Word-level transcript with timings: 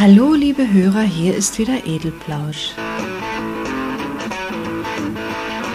Hallo, 0.00 0.32
liebe 0.32 0.72
Hörer, 0.72 1.02
hier 1.02 1.36
ist 1.36 1.58
wieder 1.58 1.84
Edelplausch. 1.84 2.70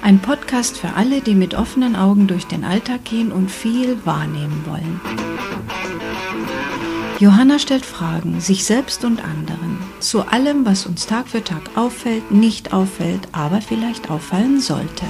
Ein 0.02 0.18
Podcast 0.18 0.79
für 0.79 0.94
alle, 0.94 1.21
die 1.21 1.36
mit 1.36 1.54
offenen 1.54 1.96
Augen 1.96 2.25
durch 2.25 2.48
den 2.48 2.64
Alltag 2.64 3.05
gehen 3.05 3.32
und 3.32 3.52
viel 3.52 4.04
wahrnehmen 4.04 4.64
wollen. 4.66 5.00
Johanna 7.20 7.59
stellt 7.59 7.86
Fragen, 7.86 8.41
sich 8.41 8.66
selbst 8.66 9.05
und 9.05 9.23
anderen, 9.23 9.77
zu 10.00 10.23
allem, 10.28 10.66
was 10.66 10.88
uns 10.88 11.05
Tag 11.05 11.28
für 11.28 11.44
Tag 11.44 11.78
auffällt, 11.78 12.32
nicht 12.32 12.73
auffällt, 12.73 13.28
aber 13.32 13.62
vielleicht 13.62 14.10
auffallen 14.10 14.60
sollte. 14.60 15.05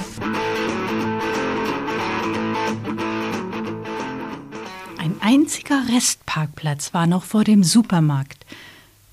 Ein 4.98 5.16
einziger 5.22 5.84
Restparkplatz 5.88 6.92
war 6.92 7.06
noch 7.06 7.24
vor 7.24 7.44
dem 7.44 7.64
Supermarkt. 7.64 8.44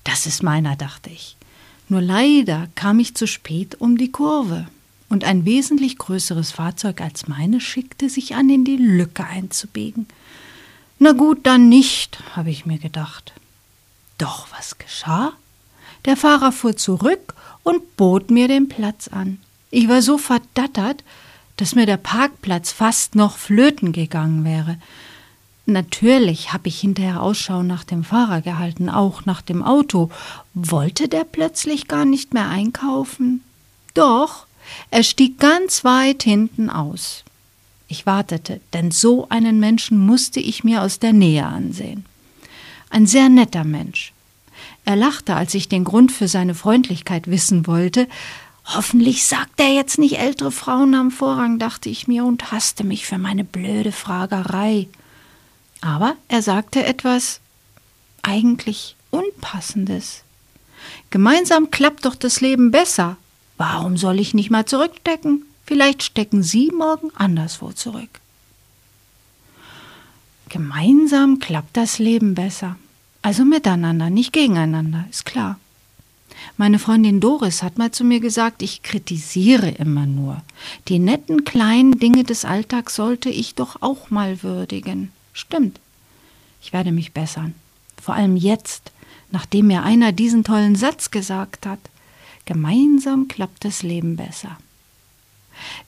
Das 0.04 0.26
ist 0.26 0.42
meiner, 0.42 0.76
dachte 0.76 1.10
ich. 1.10 1.36
Nur 1.88 2.00
leider 2.00 2.68
kam 2.74 2.98
ich 2.98 3.14
zu 3.14 3.26
spät 3.26 3.80
um 3.80 3.98
die 3.98 4.12
Kurve. 4.12 4.66
Und 5.08 5.24
ein 5.24 5.44
wesentlich 5.44 5.98
größeres 5.98 6.50
Fahrzeug 6.50 7.00
als 7.00 7.28
meine 7.28 7.60
schickte 7.60 8.08
sich 8.08 8.34
an, 8.34 8.48
in 8.48 8.64
die 8.64 8.76
Lücke 8.76 9.24
einzubiegen. 9.24 10.06
Na 10.98 11.12
gut, 11.12 11.40
dann 11.44 11.68
nicht, 11.68 12.18
habe 12.34 12.50
ich 12.50 12.66
mir 12.66 12.78
gedacht. 12.78 13.32
Doch 14.18 14.48
was 14.56 14.78
geschah? 14.78 15.32
Der 16.04 16.16
Fahrer 16.16 16.52
fuhr 16.52 16.76
zurück 16.76 17.34
und 17.62 17.96
bot 17.96 18.30
mir 18.30 18.48
den 18.48 18.68
Platz 18.68 19.08
an. 19.08 19.38
Ich 19.70 19.88
war 19.88 20.02
so 20.02 20.18
verdattert, 20.18 21.02
dass 21.56 21.74
mir 21.74 21.86
der 21.86 21.96
Parkplatz 21.96 22.72
fast 22.72 23.14
noch 23.14 23.38
flöten 23.38 23.92
gegangen 23.92 24.44
wäre. 24.44 24.78
Natürlich 25.66 26.52
habe 26.52 26.68
ich 26.68 26.80
hinterher 26.80 27.22
Ausschau 27.22 27.62
nach 27.62 27.84
dem 27.84 28.04
Fahrer 28.04 28.42
gehalten, 28.42 28.90
auch 28.90 29.24
nach 29.24 29.40
dem 29.40 29.62
Auto. 29.62 30.10
Wollte 30.52 31.08
der 31.08 31.24
plötzlich 31.24 31.88
gar 31.88 32.04
nicht 32.04 32.34
mehr 32.34 32.48
einkaufen? 32.48 33.40
Doch, 33.94 34.46
er 34.90 35.02
stieg 35.02 35.38
ganz 35.38 35.84
weit 35.84 36.22
hinten 36.22 36.68
aus. 36.68 37.24
Ich 37.88 38.06
wartete, 38.06 38.60
denn 38.72 38.90
so 38.90 39.28
einen 39.30 39.60
Menschen 39.60 39.98
musste 39.98 40.40
ich 40.40 40.64
mir 40.64 40.82
aus 40.82 40.98
der 40.98 41.12
Nähe 41.12 41.46
ansehen. 41.46 42.04
Ein 42.90 43.06
sehr 43.06 43.28
netter 43.28 43.64
Mensch. 43.64 44.12
Er 44.84 44.96
lachte, 44.96 45.34
als 45.34 45.54
ich 45.54 45.68
den 45.68 45.84
Grund 45.84 46.12
für 46.12 46.28
seine 46.28 46.54
Freundlichkeit 46.54 47.28
wissen 47.28 47.66
wollte. 47.66 48.06
Hoffentlich 48.66 49.24
sagt 49.24 49.60
er 49.60 49.72
jetzt 49.72 49.98
nicht 49.98 50.18
ältere 50.18 50.50
Frauen 50.50 50.94
am 50.94 51.10
Vorrang, 51.10 51.58
dachte 51.58 51.88
ich 51.88 52.06
mir 52.06 52.24
und 52.24 52.52
hasste 52.52 52.84
mich 52.84 53.06
für 53.06 53.18
meine 53.18 53.44
blöde 53.44 53.92
Fragerei. 53.92 54.88
Aber 55.84 56.16
er 56.28 56.40
sagte 56.40 56.82
etwas 56.82 57.40
eigentlich 58.22 58.96
Unpassendes. 59.10 60.22
Gemeinsam 61.10 61.70
klappt 61.70 62.06
doch 62.06 62.14
das 62.14 62.40
Leben 62.40 62.70
besser. 62.70 63.18
Warum 63.58 63.98
soll 63.98 64.18
ich 64.18 64.32
nicht 64.32 64.50
mal 64.50 64.64
zurückstecken? 64.64 65.44
Vielleicht 65.66 66.02
stecken 66.02 66.42
Sie 66.42 66.72
morgen 66.74 67.10
anderswo 67.14 67.72
zurück. 67.72 68.08
Gemeinsam 70.48 71.38
klappt 71.38 71.76
das 71.76 71.98
Leben 71.98 72.34
besser. 72.34 72.76
Also 73.20 73.44
miteinander, 73.44 74.08
nicht 74.08 74.32
gegeneinander, 74.32 75.04
ist 75.10 75.26
klar. 75.26 75.58
Meine 76.56 76.78
Freundin 76.78 77.20
Doris 77.20 77.62
hat 77.62 77.76
mal 77.76 77.90
zu 77.90 78.04
mir 78.04 78.20
gesagt, 78.20 78.62
ich 78.62 78.82
kritisiere 78.82 79.68
immer 79.68 80.06
nur. 80.06 80.42
Die 80.88 80.98
netten 80.98 81.44
kleinen 81.44 81.98
Dinge 81.98 82.24
des 82.24 82.46
Alltags 82.46 82.94
sollte 82.94 83.28
ich 83.28 83.54
doch 83.54 83.82
auch 83.82 84.08
mal 84.08 84.42
würdigen. 84.42 85.12
Stimmt. 85.34 85.78
Ich 86.62 86.72
werde 86.72 86.92
mich 86.92 87.12
bessern. 87.12 87.54
Vor 88.00 88.14
allem 88.14 88.36
jetzt, 88.36 88.92
nachdem 89.30 89.66
mir 89.66 89.82
einer 89.82 90.12
diesen 90.12 90.44
tollen 90.44 90.76
Satz 90.76 91.10
gesagt 91.10 91.66
hat. 91.66 91.80
Gemeinsam 92.46 93.28
klappt 93.28 93.64
das 93.64 93.82
Leben 93.82 94.16
besser. 94.16 94.56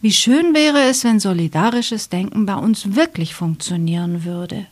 Wie 0.00 0.12
schön 0.12 0.54
wäre 0.54 0.82
es, 0.82 1.04
wenn 1.04 1.20
solidarisches 1.20 2.08
Denken 2.08 2.46
bei 2.46 2.56
uns 2.56 2.94
wirklich 2.94 3.34
funktionieren 3.34 4.24
würde. 4.24 4.66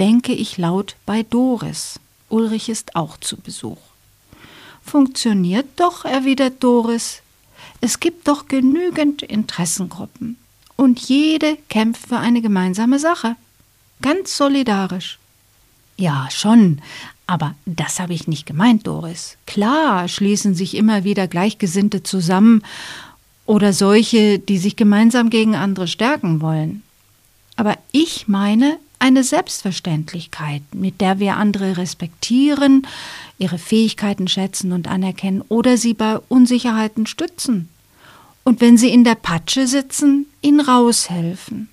Denke 0.00 0.32
ich 0.32 0.58
laut 0.58 0.96
bei 1.06 1.22
Doris. 1.22 2.00
Ulrich 2.28 2.68
ist 2.68 2.96
auch 2.96 3.16
zu 3.18 3.36
Besuch. 3.36 3.78
Funktioniert 4.84 5.66
doch, 5.76 6.04
erwidert 6.04 6.62
Doris. 6.62 7.22
Es 7.80 8.00
gibt 8.00 8.28
doch 8.28 8.48
genügend 8.48 9.22
Interessengruppen. 9.22 10.36
Und 10.76 11.00
jede 11.00 11.56
kämpft 11.68 12.08
für 12.08 12.18
eine 12.18 12.42
gemeinsame 12.42 12.98
Sache. 12.98 13.36
Ganz 14.04 14.36
solidarisch. 14.36 15.18
Ja, 15.96 16.28
schon, 16.30 16.82
aber 17.26 17.54
das 17.64 18.00
habe 18.00 18.12
ich 18.12 18.28
nicht 18.28 18.44
gemeint, 18.44 18.86
Doris. 18.86 19.38
Klar 19.46 20.08
schließen 20.08 20.54
sich 20.54 20.76
immer 20.76 21.04
wieder 21.04 21.26
Gleichgesinnte 21.26 22.02
zusammen 22.02 22.62
oder 23.46 23.72
solche, 23.72 24.38
die 24.38 24.58
sich 24.58 24.76
gemeinsam 24.76 25.30
gegen 25.30 25.54
andere 25.54 25.88
stärken 25.88 26.42
wollen. 26.42 26.82
Aber 27.56 27.78
ich 27.92 28.28
meine 28.28 28.76
eine 28.98 29.24
Selbstverständlichkeit, 29.24 30.60
mit 30.74 31.00
der 31.00 31.18
wir 31.18 31.36
andere 31.36 31.78
respektieren, 31.78 32.86
ihre 33.38 33.56
Fähigkeiten 33.56 34.28
schätzen 34.28 34.72
und 34.72 34.86
anerkennen 34.86 35.42
oder 35.48 35.78
sie 35.78 35.94
bei 35.94 36.18
Unsicherheiten 36.28 37.06
stützen. 37.06 37.70
Und 38.42 38.60
wenn 38.60 38.76
sie 38.76 38.90
in 38.90 39.04
der 39.04 39.14
Patsche 39.14 39.66
sitzen, 39.66 40.26
ihnen 40.42 40.60
raushelfen. 40.60 41.70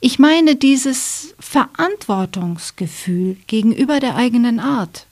Ich 0.00 0.18
meine 0.18 0.56
dieses 0.56 1.34
Verantwortungsgefühl 1.38 3.36
gegenüber 3.46 4.00
der 4.00 4.16
eigenen 4.16 4.60
Art. 4.60 5.06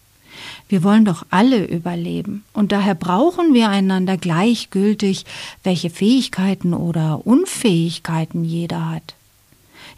Wir 0.69 0.83
wollen 0.83 1.05
doch 1.05 1.25
alle 1.31 1.67
überleben, 1.67 2.45
und 2.53 2.73
daher 2.73 2.95
brauchen 2.95 3.55
wir 3.55 3.69
einander 3.69 4.17
gleichgültig, 4.17 5.25
welche 5.65 5.91
Fähigkeiten 5.91 6.75
oder 6.75 7.27
Unfähigkeiten 7.27 8.45
jeder 8.45 8.91
hat. 8.91 9.15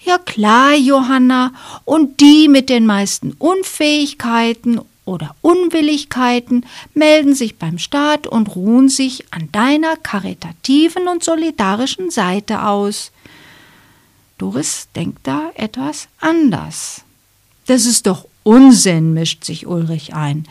Ja 0.05 0.19
klar, 0.19 0.75
Johanna, 0.75 1.53
und 1.85 2.21
die 2.21 2.49
mit 2.49 2.71
den 2.71 2.87
meisten 2.87 3.33
Unfähigkeiten 3.39 4.81
oder 5.05 5.35
Unwilligkeiten 5.43 6.65
melden 6.95 7.35
sich 7.35 7.57
beim 7.57 7.79
Staat 7.79 8.27
und 8.27 8.57
ruhen 8.57 8.89
sich 8.89 9.27
an 9.33 9.49
deiner 9.53 9.97
karitativen 9.97 11.09
und 11.09 11.23
solidarischen 11.23 12.11
Seite 12.11 12.65
aus. 12.65 13.13
Doris 14.43 14.89
denkt 14.97 15.21
da 15.23 15.53
etwas 15.55 16.09
anders. 16.19 17.03
Das 17.67 17.87
ist 17.87 18.09
doch 18.09 18.27
Unsinn, 18.43 19.15
mischt 19.15 19.45
sich 19.45 19.69
Ulrich 19.69 20.15
ein. 20.15 20.49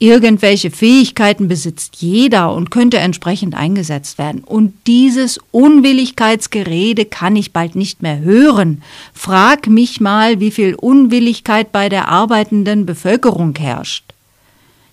Irgendwelche 0.00 0.72
Fähigkeiten 0.72 1.46
besitzt 1.46 1.98
jeder 1.98 2.52
und 2.52 2.72
könnte 2.72 2.98
entsprechend 2.98 3.54
eingesetzt 3.54 4.18
werden. 4.18 4.42
Und 4.42 4.74
dieses 4.88 5.38
Unwilligkeitsgerede 5.52 7.04
kann 7.04 7.36
ich 7.36 7.52
bald 7.52 7.76
nicht 7.76 8.02
mehr 8.02 8.18
hören. 8.18 8.82
Frag 9.14 9.68
mich 9.68 10.00
mal, 10.00 10.40
wie 10.40 10.50
viel 10.50 10.74
Unwilligkeit 10.74 11.70
bei 11.70 11.88
der 11.88 12.08
arbeitenden 12.08 12.84
Bevölkerung 12.84 13.54
herrscht. 13.54 14.12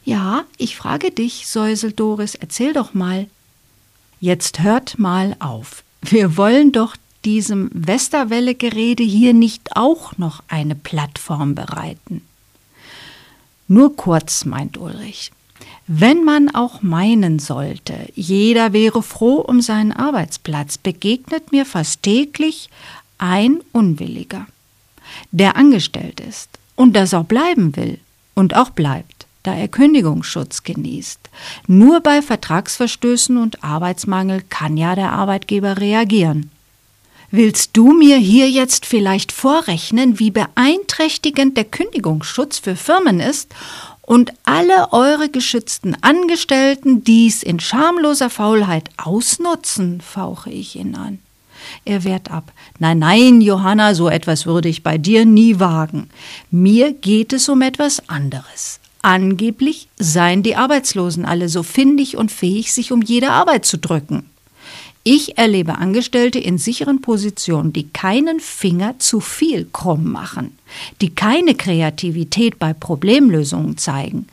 Ja, 0.05 0.43
ich 0.59 0.77
frage 0.77 1.09
dich, 1.09 1.47
säuselt 1.47 1.99
Doris, 1.99 2.35
erzähl 2.35 2.73
doch 2.73 2.93
mal. 2.93 3.25
Jetzt 4.19 4.59
hört 4.59 4.99
mal 4.99 5.35
auf. 5.39 5.81
Wir 6.03 6.37
wollen 6.37 6.71
doch 6.71 6.95
diesem 7.27 7.69
Westerwelle-Gerede 7.73 9.03
hier 9.03 9.33
nicht 9.33 9.75
auch 9.75 10.17
noch 10.17 10.41
eine 10.47 10.75
Plattform 10.75 11.55
bereiten? 11.55 12.21
Nur 13.67 13.97
kurz, 13.97 14.45
meint 14.45 14.77
Ulrich. 14.77 15.33
Wenn 15.87 16.23
man 16.23 16.55
auch 16.55 16.81
meinen 16.81 17.39
sollte, 17.39 17.95
jeder 18.15 18.71
wäre 18.71 19.03
froh 19.03 19.41
um 19.41 19.61
seinen 19.61 19.91
Arbeitsplatz, 19.91 20.77
begegnet 20.77 21.51
mir 21.51 21.65
fast 21.65 22.03
täglich 22.03 22.69
ein 23.17 23.59
Unwilliger, 23.73 24.47
der 25.31 25.57
angestellt 25.57 26.21
ist 26.21 26.49
und 26.75 26.95
das 26.95 27.13
auch 27.13 27.25
bleiben 27.25 27.75
will 27.75 27.99
und 28.35 28.55
auch 28.55 28.69
bleibt, 28.69 29.27
da 29.43 29.53
er 29.53 29.67
Kündigungsschutz 29.67 30.63
genießt. 30.63 31.19
Nur 31.67 31.99
bei 31.99 32.21
Vertragsverstößen 32.21 33.35
und 33.35 33.65
Arbeitsmangel 33.65 34.43
kann 34.47 34.77
ja 34.77 34.95
der 34.95 35.11
Arbeitgeber 35.11 35.77
reagieren. 35.77 36.51
Willst 37.29 37.71
du 37.73 37.91
mir 37.91 38.17
hier 38.17 38.49
jetzt 38.49 38.85
vielleicht 38.85 39.33
vorrechnen, 39.33 40.17
wie 40.17 40.31
beeinträchtigend 40.31 41.57
der 41.57 41.65
Kündigungsschutz 41.65 42.59
für 42.59 42.77
Firmen 42.77 43.19
ist 43.19 43.53
und 44.01 44.31
alle 44.45 44.93
eure 44.93 45.27
geschützten 45.27 46.01
Angestellten 46.01 47.03
dies 47.03 47.43
in 47.43 47.59
schamloser 47.59 48.29
Faulheit 48.29 48.89
ausnutzen, 48.95 49.99
fauche 49.99 50.49
ich 50.49 50.77
ihn 50.77 50.95
an. 50.95 51.19
Er 51.83 52.05
wehrt 52.05 52.31
ab. 52.31 52.53
Nein, 52.79 52.99
nein, 52.99 53.41
Johanna, 53.41 53.93
so 53.93 54.07
etwas 54.07 54.45
würde 54.45 54.69
ich 54.69 54.81
bei 54.81 54.97
dir 54.97 55.25
nie 55.25 55.59
wagen. 55.59 56.09
Mir 56.49 56.93
geht 56.93 57.33
es 57.33 57.49
um 57.49 57.61
etwas 57.61 58.07
anderes. 58.07 58.79
Angeblich 59.01 59.89
seien 59.99 60.43
die 60.43 60.55
Arbeitslosen 60.55 61.25
alle 61.25 61.49
so 61.49 61.63
findig 61.63 62.15
und 62.15 62.31
fähig, 62.31 62.73
sich 62.73 62.93
um 62.93 63.01
jede 63.01 63.31
Arbeit 63.31 63.65
zu 63.65 63.77
drücken. 63.77 64.29
Ich 65.09 65.37
erlebe 65.37 65.77
Angestellte 65.77 66.37
in 66.37 66.57
sicheren 66.57 66.99
Positionen, 66.99 67.71
die 67.71 67.87
keinen 67.87 68.41
Finger 68.41 68.99
zu 68.99 69.21
viel 69.21 69.65
krumm 69.71 70.11
machen, 70.11 70.57
die 70.99 71.15
keine 71.15 71.55
Kreativität 71.55 72.59
bei 72.59 72.73
Problemlösungen 72.73 73.77
zeigen, 73.77 74.27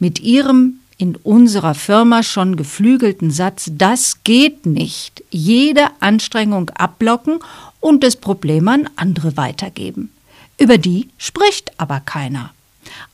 mit 0.00 0.18
ihrem 0.18 0.80
in 0.98 1.14
unserer 1.14 1.74
Firma 1.74 2.24
schon 2.24 2.56
geflügelten 2.56 3.30
Satz, 3.30 3.70
das 3.72 4.24
geht 4.24 4.66
nicht, 4.66 5.22
jede 5.30 5.90
Anstrengung 6.00 6.70
abblocken 6.70 7.38
und 7.78 8.02
das 8.02 8.16
Problem 8.16 8.66
an 8.66 8.90
andere 8.96 9.36
weitergeben. 9.36 10.10
Über 10.58 10.76
die 10.76 11.08
spricht 11.18 11.70
aber 11.78 12.00
keiner. 12.00 12.50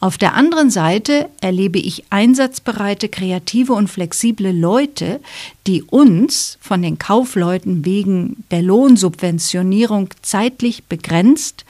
Auf 0.01 0.19
der 0.19 0.35
anderen 0.35 0.71
Seite 0.71 1.29
erlebe 1.41 1.79
ich 1.79 2.05
einsatzbereite, 2.11 3.09
kreative 3.09 3.73
und 3.73 3.89
flexible 3.89 4.53
Leute, 4.53 5.21
die 5.67 5.83
uns 5.83 6.59
von 6.61 6.83
den 6.83 6.99
Kaufleuten 6.99 7.85
wegen 7.85 8.45
der 8.51 8.63
Lohnsubventionierung 8.63 10.11
zeitlich 10.23 10.85
begrenzt, 10.85 11.65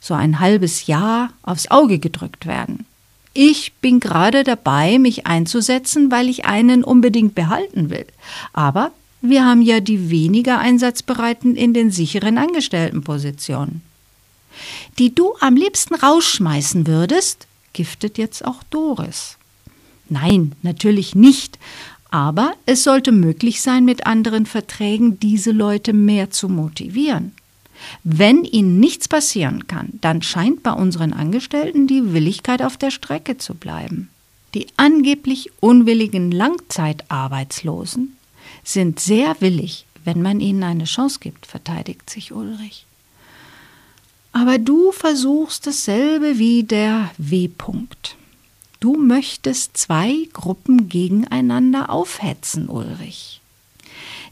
so 0.00 0.14
ein 0.14 0.40
halbes 0.40 0.86
Jahr, 0.86 1.30
aufs 1.42 1.70
Auge 1.70 1.98
gedrückt 1.98 2.46
werden. 2.46 2.86
Ich 3.34 3.72
bin 3.74 4.00
gerade 4.00 4.44
dabei, 4.44 4.98
mich 4.98 5.26
einzusetzen, 5.26 6.10
weil 6.10 6.28
ich 6.28 6.44
einen 6.44 6.84
unbedingt 6.84 7.34
behalten 7.34 7.88
will. 7.88 8.06
Aber 8.52 8.90
wir 9.22 9.44
haben 9.44 9.62
ja 9.62 9.80
die 9.80 10.10
weniger 10.10 10.58
Einsatzbereiten 10.58 11.56
in 11.56 11.72
den 11.72 11.90
sicheren 11.90 12.36
Angestelltenpositionen 12.36 13.80
die 14.98 15.14
du 15.14 15.34
am 15.40 15.56
liebsten 15.56 15.94
rausschmeißen 15.94 16.86
würdest, 16.86 17.46
giftet 17.72 18.18
jetzt 18.18 18.44
auch 18.44 18.62
Doris. 18.70 19.36
Nein, 20.08 20.52
natürlich 20.62 21.14
nicht, 21.14 21.58
aber 22.10 22.54
es 22.66 22.84
sollte 22.84 23.12
möglich 23.12 23.62
sein, 23.62 23.84
mit 23.84 24.06
anderen 24.06 24.44
Verträgen 24.44 25.18
diese 25.18 25.52
Leute 25.52 25.92
mehr 25.92 26.30
zu 26.30 26.48
motivieren. 26.48 27.32
Wenn 28.04 28.44
ihnen 28.44 28.78
nichts 28.78 29.08
passieren 29.08 29.66
kann, 29.66 29.98
dann 30.00 30.22
scheint 30.22 30.62
bei 30.62 30.72
unseren 30.72 31.12
Angestellten 31.12 31.86
die 31.86 32.12
Willigkeit 32.12 32.62
auf 32.62 32.76
der 32.76 32.90
Strecke 32.90 33.38
zu 33.38 33.54
bleiben. 33.54 34.10
Die 34.54 34.66
angeblich 34.76 35.50
unwilligen 35.60 36.30
Langzeitarbeitslosen 36.30 38.16
sind 38.62 39.00
sehr 39.00 39.36
willig, 39.40 39.86
wenn 40.04 40.20
man 40.20 40.40
ihnen 40.40 40.62
eine 40.62 40.84
Chance 40.84 41.18
gibt, 41.20 41.46
verteidigt 41.46 42.10
sich 42.10 42.32
Ulrich. 42.32 42.86
Aber 44.32 44.58
du 44.58 44.92
versuchst 44.92 45.66
dasselbe 45.66 46.38
wie 46.38 46.62
der 46.62 47.10
W-Punkt. 47.18 48.16
Du 48.80 48.96
möchtest 48.96 49.76
zwei 49.76 50.26
Gruppen 50.32 50.88
gegeneinander 50.88 51.90
aufhetzen, 51.90 52.68
Ulrich. 52.68 53.40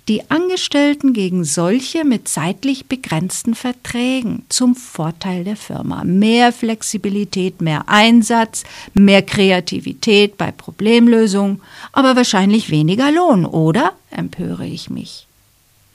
Die 0.08 0.29
Angestellten 0.29 1.12
gegen 1.12 1.44
solche 1.44 2.05
mit 2.05 2.26
zeitlich 2.26 2.87
begrenzten 2.87 3.55
Verträgen 3.55 4.44
zum 4.49 4.75
Vorteil 4.75 5.44
der 5.44 5.56
Firma. 5.56 6.02
Mehr 6.02 6.52
Flexibilität, 6.52 7.61
mehr 7.61 7.85
Einsatz, 7.87 8.64
mehr 8.93 9.23
Kreativität 9.23 10.37
bei 10.37 10.50
Problemlösung, 10.50 11.61
aber 11.93 12.17
wahrscheinlich 12.17 12.70
weniger 12.70 13.12
Lohn, 13.12 13.47
oder? 13.47 13.93
empöre 14.11 14.67
ich 14.67 14.91
mich. 14.91 15.29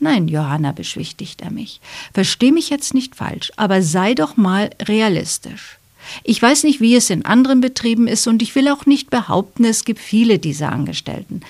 Nein, 0.05 0.27
Johanna, 0.27 0.71
beschwichtigt 0.71 1.41
er 1.41 1.49
mich. 1.49 1.81
Versteh 2.13 2.51
mich 2.51 2.69
jetzt 2.69 2.93
nicht 2.93 3.15
falsch, 3.15 3.51
aber 3.55 3.81
sei 3.81 4.13
doch 4.13 4.37
mal 4.37 4.69
realistisch. 4.79 5.79
Ich 6.23 6.39
weiß 6.39 6.63
nicht, 6.63 6.79
wie 6.79 6.93
es 6.93 7.09
in 7.09 7.25
anderen 7.25 7.59
Betrieben 7.59 8.07
ist 8.07 8.27
und 8.27 8.43
ich 8.43 8.53
will 8.53 8.67
auch 8.67 8.85
nicht 8.85 9.09
behaupten, 9.09 9.65
es 9.65 9.83
gibt 9.83 9.99
viele 9.99 10.37
dieser 10.37 10.71
Angestellten. 10.71 11.41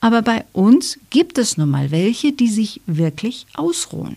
Aber 0.00 0.22
bei 0.22 0.46
uns 0.54 0.98
gibt 1.10 1.36
es 1.36 1.58
nun 1.58 1.68
mal 1.68 1.90
welche, 1.90 2.32
die 2.32 2.48
sich 2.48 2.80
wirklich 2.86 3.44
ausruhen. 3.52 4.16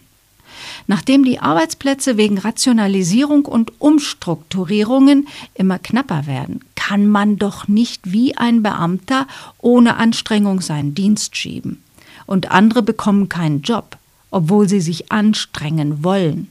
Nachdem 0.87 1.25
die 1.25 1.39
Arbeitsplätze 1.39 2.15
wegen 2.15 2.37
Rationalisierung 2.37 3.43
und 3.43 3.81
Umstrukturierungen 3.81 5.27
immer 5.55 5.77
knapper 5.77 6.25
werden, 6.25 6.61
kann 6.75 7.05
man 7.05 7.35
doch 7.35 7.67
nicht 7.67 8.13
wie 8.13 8.37
ein 8.37 8.63
Beamter 8.63 9.27
ohne 9.59 9.97
Anstrengung 9.97 10.61
seinen 10.61 10.95
Dienst 10.95 11.35
schieben 11.35 11.83
und 12.25 12.51
andere 12.51 12.81
bekommen 12.81 13.29
keinen 13.29 13.61
Job, 13.61 13.97
obwohl 14.31 14.67
sie 14.67 14.81
sich 14.81 15.11
anstrengen 15.11 16.03
wollen. 16.03 16.49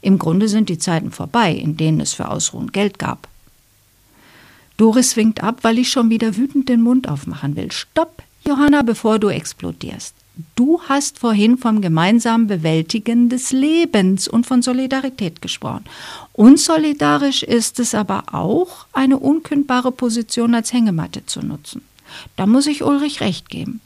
Im 0.00 0.18
Grunde 0.18 0.48
sind 0.48 0.68
die 0.68 0.78
Zeiten 0.78 1.10
vorbei, 1.10 1.52
in 1.52 1.76
denen 1.76 2.00
es 2.00 2.14
für 2.14 2.28
Ausruhen 2.28 2.72
Geld 2.72 2.98
gab. 2.98 3.28
Doris 4.76 5.16
winkt 5.16 5.42
ab, 5.42 5.58
weil 5.62 5.78
ich 5.78 5.90
schon 5.90 6.10
wieder 6.10 6.36
wütend 6.36 6.68
den 6.68 6.82
Mund 6.82 7.08
aufmachen 7.08 7.54
will. 7.54 7.70
Stopp, 7.70 8.22
Johanna, 8.46 8.82
bevor 8.82 9.18
du 9.18 9.28
explodierst. 9.28 10.14
Du 10.56 10.80
hast 10.88 11.20
vorhin 11.20 11.58
vom 11.58 11.80
gemeinsamen 11.80 12.48
Bewältigen 12.48 13.28
des 13.28 13.52
Lebens 13.52 14.26
und 14.26 14.46
von 14.46 14.62
Solidarität 14.62 15.40
gesprochen. 15.40 15.84
Unsolidarisch 16.32 17.44
ist 17.44 17.78
es 17.78 17.94
aber 17.94 18.24
auch, 18.32 18.86
eine 18.92 19.18
unkündbare 19.18 19.92
Position 19.92 20.56
als 20.56 20.72
Hängematte 20.72 21.24
zu 21.24 21.40
nutzen. 21.40 21.82
Da 22.34 22.46
muss 22.46 22.66
ich 22.66 22.82
Ulrich 22.82 23.20
recht 23.20 23.48
geben. 23.48 23.80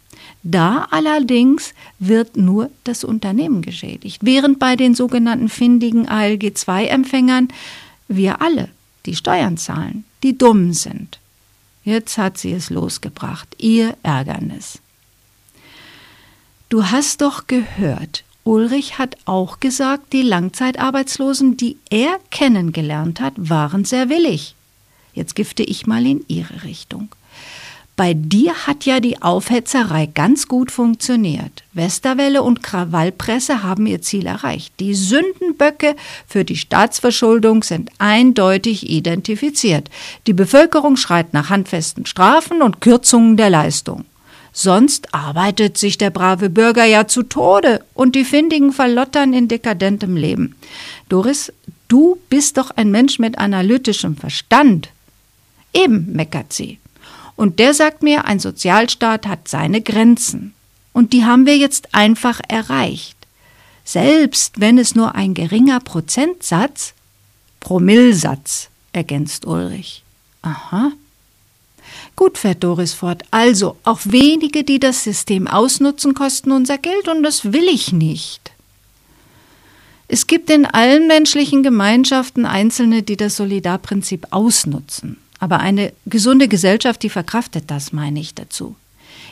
Da 0.50 0.87
allerdings 0.91 1.75
wird 1.99 2.39
nur 2.39 2.71
das 2.83 3.05
Unternehmen 3.05 3.61
geschädigt, 3.61 4.21
während 4.25 4.59
bei 4.59 4.77
den 4.77 4.95
sogenannten 4.95 5.50
findigen 5.50 6.09
ALG-2-Empfängern 6.09 7.49
wir 8.09 8.41
alle 8.41 8.71
die 9.05 9.15
Steuern 9.15 9.59
zahlen, 9.59 10.05
die 10.23 10.39
dumm 10.39 10.73
sind. 10.73 11.21
Jetzt 11.85 12.17
hat 12.17 12.39
sie 12.39 12.53
es 12.53 12.71
losgebracht, 12.71 13.56
ihr 13.59 13.95
Ärgernis. 14.03 14.79
Du 16.71 16.87
hast 16.87 17.21
doch 17.21 17.47
gehört, 17.47 18.25
Ulrich 18.45 18.97
hat 18.97 19.19
auch 19.27 19.61
gesagt, 19.61 20.15
die 20.15 20.23
Langzeitarbeitslosen, 20.23 21.59
die 21.59 21.77
er 21.91 22.19
kennengelernt 22.31 23.21
hat, 23.21 23.35
waren 23.37 23.85
sehr 23.85 24.09
willig. 24.09 24.55
Jetzt 25.12 25.35
gifte 25.35 25.62
ich 25.62 25.87
mal 25.87 26.06
in 26.06 26.25
ihre 26.27 26.65
Richtung. 26.65 27.11
Bei 27.99 28.15
dir 28.15 28.55
hat 28.69 28.85
ja 28.85 29.00
die 29.00 29.23
Aufhetzerei 29.23 30.06
ganz 30.06 30.47
gut 30.47 30.71
funktioniert. 30.71 31.65
Westerwelle 31.73 32.45
und 32.45 32.62
Krawallpresse 32.62 33.65
haben 33.65 33.87
ihr 33.87 34.00
Ziel 34.03 34.27
erreicht. 34.27 34.73
Die 34.79 34.95
Sündenböcke 34.95 35.97
für 36.29 36.45
die 36.45 36.56
Staatsverschuldung 36.56 37.65
sind 37.65 37.91
eindeutig 37.99 38.89
identifiziert. 38.89 39.91
Die 40.29 40.33
Bevölkerung 40.33 40.95
schreit 40.95 41.35
nach 41.35 41.50
handfesten 41.50 42.06
Strafen 42.06 42.62
und 42.62 42.81
Kürzungen 42.81 43.37
der 43.37 43.50
Leistung. 43.50 44.05
Sonst 44.53 45.12
arbeitet 45.12 45.77
sich 45.77 45.99
der 45.99 46.11
brave 46.11 46.50
Bürger 46.50 46.85
ja 46.85 47.09
zu 47.09 47.25
Tode 47.25 47.85
und 47.95 48.15
die 48.15 48.25
Findigen 48.25 48.73
verlottern 48.73 49.33
in 49.33 49.49
dekadentem 49.49 50.17
Leben. 50.17 50.55
Doris, 51.09 51.53
du 51.89 52.17
bist 52.31 52.59
doch 52.59 52.71
ein 52.71 52.93
Mensch 52.93 53.19
mit 53.19 53.39
analytischem 53.39 54.17
Verstand. 54.17 54.91
Eben, 55.75 56.12
meckert 56.12 56.52
sie. 56.52 56.78
Und 57.38 57.61
der 57.61 57.73
sagt 57.73 58.02
mir, 58.02 58.25
ein 58.25 58.40
Sozialstaat 58.40 59.28
hat 59.28 59.47
seine 59.47 59.80
Grenzen. 59.80 60.54
Und 60.92 61.12
die 61.12 61.25
haben 61.25 61.47
wir 61.47 61.57
jetzt 61.57 61.95
einfach 61.95 62.40
erreicht. 62.49 63.16
Selbst 63.85 64.59
wenn 64.59 64.76
es 64.76 64.97
nur 64.97 65.14
ein 65.14 65.35
geringer 65.35 65.78
Prozentsatz, 65.78 66.95
Promillsatz, 67.61 68.71
ergänzt 68.92 69.47
Ulrich. 69.47 70.02
Aha. 70.42 70.90
Gut, 72.16 72.38
fährt 72.38 72.64
Doris 72.64 72.92
fort. 72.92 73.23
Also, 73.30 73.76
auch 73.85 74.00
wenige, 74.02 74.64
die 74.64 74.80
das 74.80 75.04
System 75.04 75.47
ausnutzen, 75.47 76.14
kosten 76.14 76.50
unser 76.50 76.76
Geld 76.76 77.07
und 77.07 77.23
das 77.23 77.52
will 77.52 77.68
ich 77.68 77.92
nicht. 77.92 78.50
Es 80.09 80.26
gibt 80.26 80.50
in 80.50 80.66
allen 80.66 81.07
menschlichen 81.07 81.62
Gemeinschaften 81.62 82.47
Einzelne, 82.47 83.04
die 83.04 83.16
das 83.16 83.37
Solidarprinzip 83.37 84.26
ausnutzen. 84.30 85.18
Aber 85.38 85.61
eine 85.61 85.92
gesunde 86.07 86.49
Gesellschaft, 86.49 87.02
die 87.02 87.11
verkraftet 87.11 87.71
das, 87.71 87.92
meine 87.92 88.21
ich 88.21 88.35
dazu. 88.35 88.76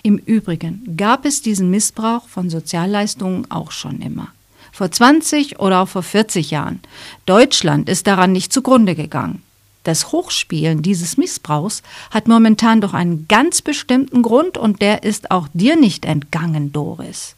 Im 0.02 0.18
Übrigen 0.18 0.96
gab 0.96 1.24
es 1.24 1.42
diesen 1.42 1.70
Missbrauch 1.70 2.28
von 2.28 2.48
Sozialleistungen 2.48 3.50
auch 3.50 3.72
schon 3.72 4.00
immer. 4.00 4.28
Vor 4.72 4.90
20 4.90 5.58
oder 5.58 5.82
auch 5.82 5.88
vor 5.88 6.02
40 6.02 6.50
Jahren. 6.50 6.80
Deutschland 7.24 7.88
ist 7.88 8.06
daran 8.06 8.32
nicht 8.32 8.52
zugrunde 8.52 8.94
gegangen. 8.94 9.42
Das 9.84 10.10
Hochspielen 10.12 10.82
dieses 10.82 11.16
Missbrauchs 11.16 11.82
hat 12.10 12.28
momentan 12.28 12.80
doch 12.80 12.92
einen 12.92 13.26
ganz 13.28 13.62
bestimmten 13.62 14.22
Grund 14.22 14.58
und 14.58 14.82
der 14.82 15.04
ist 15.04 15.30
auch 15.30 15.48
dir 15.54 15.76
nicht 15.76 16.04
entgangen, 16.04 16.72
Doris. 16.72 17.36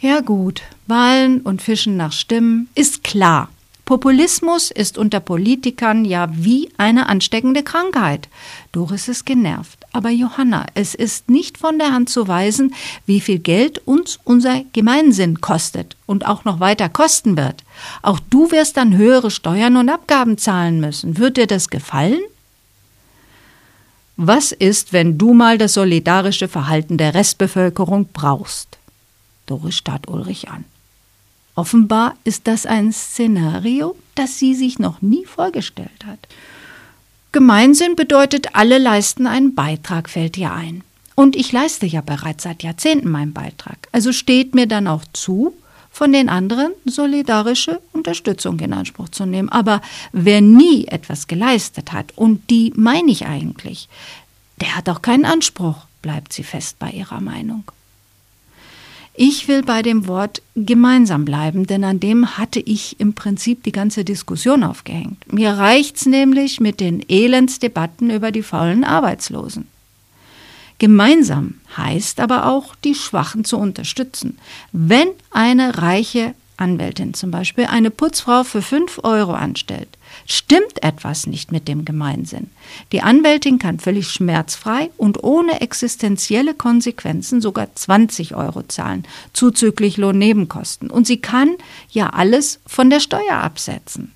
Ja 0.00 0.20
gut, 0.20 0.62
Wahlen 0.86 1.40
und 1.40 1.60
Fischen 1.60 1.96
nach 1.96 2.12
Stimmen 2.12 2.68
ist 2.74 3.02
klar. 3.02 3.48
Populismus 3.88 4.70
ist 4.70 4.98
unter 4.98 5.18
Politikern 5.18 6.04
ja 6.04 6.28
wie 6.30 6.68
eine 6.76 7.08
ansteckende 7.08 7.62
Krankheit. 7.62 8.28
Doris 8.70 9.08
ist 9.08 9.24
genervt. 9.24 9.86
Aber 9.92 10.10
Johanna, 10.10 10.66
es 10.74 10.94
ist 10.94 11.30
nicht 11.30 11.56
von 11.56 11.78
der 11.78 11.94
Hand 11.94 12.10
zu 12.10 12.28
weisen, 12.28 12.74
wie 13.06 13.20
viel 13.22 13.38
Geld 13.38 13.80
uns 13.86 14.20
unser 14.24 14.60
Gemeinsinn 14.74 15.40
kostet 15.40 15.96
und 16.04 16.26
auch 16.26 16.44
noch 16.44 16.60
weiter 16.60 16.90
kosten 16.90 17.38
wird. 17.38 17.64
Auch 18.02 18.20
du 18.20 18.50
wirst 18.50 18.76
dann 18.76 18.94
höhere 18.94 19.30
Steuern 19.30 19.78
und 19.78 19.88
Abgaben 19.88 20.36
zahlen 20.36 20.80
müssen. 20.80 21.16
Wird 21.16 21.38
dir 21.38 21.46
das 21.46 21.70
gefallen? 21.70 22.20
Was 24.18 24.52
ist, 24.52 24.92
wenn 24.92 25.16
du 25.16 25.32
mal 25.32 25.56
das 25.56 25.72
solidarische 25.72 26.48
Verhalten 26.48 26.98
der 26.98 27.14
Restbevölkerung 27.14 28.10
brauchst? 28.12 28.76
Doris 29.46 29.76
starrt 29.76 30.08
Ulrich 30.08 30.50
an. 30.50 30.66
Offenbar 31.58 32.14
ist 32.22 32.46
das 32.46 32.66
ein 32.66 32.92
Szenario, 32.92 33.96
das 34.14 34.38
sie 34.38 34.54
sich 34.54 34.78
noch 34.78 35.02
nie 35.02 35.24
vorgestellt 35.24 36.06
hat. 36.06 36.20
Gemeinsinn 37.32 37.96
bedeutet, 37.96 38.54
alle 38.54 38.78
leisten 38.78 39.26
einen 39.26 39.56
Beitrag, 39.56 40.08
fällt 40.08 40.36
ihr 40.36 40.52
ein. 40.52 40.84
Und 41.16 41.34
ich 41.34 41.50
leiste 41.50 41.84
ja 41.84 42.00
bereits 42.00 42.44
seit 42.44 42.62
Jahrzehnten 42.62 43.10
meinen 43.10 43.32
Beitrag. 43.32 43.88
Also 43.90 44.12
steht 44.12 44.54
mir 44.54 44.68
dann 44.68 44.86
auch 44.86 45.02
zu, 45.12 45.52
von 45.90 46.12
den 46.12 46.28
anderen 46.28 46.70
solidarische 46.84 47.80
Unterstützung 47.92 48.60
in 48.60 48.72
Anspruch 48.72 49.08
zu 49.08 49.26
nehmen. 49.26 49.48
Aber 49.48 49.82
wer 50.12 50.40
nie 50.40 50.86
etwas 50.86 51.26
geleistet 51.26 51.92
hat, 51.92 52.12
und 52.14 52.50
die 52.50 52.72
meine 52.76 53.10
ich 53.10 53.26
eigentlich, 53.26 53.88
der 54.60 54.76
hat 54.76 54.88
auch 54.88 55.02
keinen 55.02 55.24
Anspruch, 55.24 55.86
bleibt 56.02 56.32
sie 56.32 56.44
fest 56.44 56.78
bei 56.78 56.90
ihrer 56.92 57.20
Meinung. 57.20 57.64
Ich 59.20 59.48
will 59.48 59.62
bei 59.62 59.82
dem 59.82 60.06
Wort 60.06 60.42
gemeinsam 60.54 61.24
bleiben, 61.24 61.66
denn 61.66 61.82
an 61.82 61.98
dem 61.98 62.38
hatte 62.38 62.60
ich 62.60 63.00
im 63.00 63.14
Prinzip 63.14 63.64
die 63.64 63.72
ganze 63.72 64.04
Diskussion 64.04 64.62
aufgehängt. 64.62 65.32
Mir 65.32 65.54
reicht's 65.54 66.06
nämlich 66.06 66.60
mit 66.60 66.78
den 66.78 67.04
Elendsdebatten 67.08 68.10
über 68.10 68.30
die 68.30 68.44
faulen 68.44 68.84
Arbeitslosen. 68.84 69.66
Gemeinsam 70.78 71.54
heißt 71.76 72.20
aber 72.20 72.46
auch, 72.46 72.76
die 72.76 72.94
Schwachen 72.94 73.42
zu 73.42 73.58
unterstützen. 73.58 74.38
Wenn 74.70 75.08
eine 75.32 75.78
reiche 75.78 76.36
Anwältin 76.56 77.12
zum 77.12 77.32
Beispiel 77.32 77.64
eine 77.64 77.90
Putzfrau 77.90 78.44
für 78.44 78.62
fünf 78.62 79.00
Euro 79.02 79.32
anstellt, 79.32 79.97
stimmt 80.26 80.82
etwas 80.82 81.26
nicht 81.26 81.52
mit 81.52 81.68
dem 81.68 81.84
Gemeinsinn. 81.84 82.50
Die 82.92 83.02
Anwältin 83.02 83.58
kann 83.58 83.78
völlig 83.78 84.10
schmerzfrei 84.10 84.90
und 84.96 85.22
ohne 85.24 85.60
existenzielle 85.60 86.54
Konsequenzen 86.54 87.40
sogar 87.40 87.74
20 87.74 88.34
Euro 88.34 88.62
zahlen, 88.62 89.06
zuzüglich 89.32 89.96
Lohnnebenkosten. 89.96 90.90
Und 90.90 91.06
sie 91.06 91.20
kann 91.20 91.56
ja 91.90 92.10
alles 92.10 92.60
von 92.66 92.90
der 92.90 93.00
Steuer 93.00 93.36
absetzen. 93.36 94.12